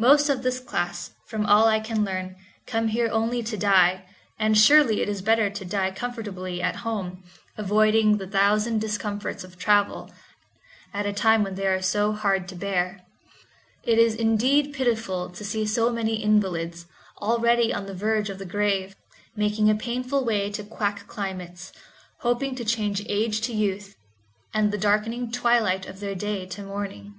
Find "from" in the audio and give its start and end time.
1.28-1.46